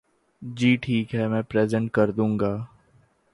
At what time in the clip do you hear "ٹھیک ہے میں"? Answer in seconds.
0.81-1.41